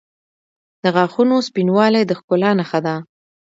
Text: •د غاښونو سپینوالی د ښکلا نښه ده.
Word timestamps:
•د 0.83 0.85
غاښونو 0.95 1.35
سپینوالی 1.47 2.03
د 2.05 2.11
ښکلا 2.19 2.51
نښه 2.59 2.79
ده. 2.85 2.95